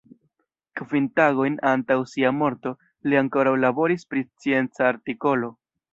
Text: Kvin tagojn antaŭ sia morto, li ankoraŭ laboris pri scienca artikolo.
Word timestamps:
Kvin 0.79 1.03
tagojn 1.19 1.57
antaŭ 1.73 1.97
sia 2.13 2.31
morto, 2.37 2.71
li 3.11 3.19
ankoraŭ 3.21 3.53
laboris 3.67 4.11
pri 4.15 4.25
scienca 4.31 4.89
artikolo. 4.95 5.53